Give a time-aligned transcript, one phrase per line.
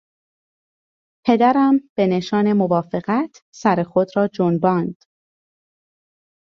[1.25, 5.03] پدرم به نشان موافقت سر خود را جنباند.